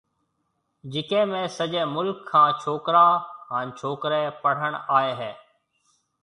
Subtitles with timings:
[0.93, 3.03] جيڪيَ ۾ سجيَ مُلڪ کان ڇوڪرا
[3.51, 5.31] ھان ڇوڪرَي پڙھڻ آئيَ ھيََََ